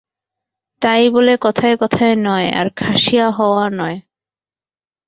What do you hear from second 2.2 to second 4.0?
নয়, আর খাসিয়া হওয়া নয়।